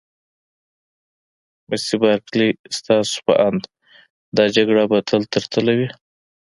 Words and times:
مس 1.69 1.85
بارکلي: 2.01 2.49
ستاسي 2.77 3.17
په 3.25 3.33
اند 3.47 3.63
دا 4.37 4.45
جګړه 4.55 4.83
به 4.91 4.97
تل 5.07 5.21
تر 5.33 5.43
تله 5.51 5.73
وي؟ 5.77 5.89